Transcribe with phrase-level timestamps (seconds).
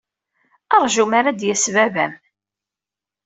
[0.83, 2.13] Ṛju mi ara d-yas baba-m.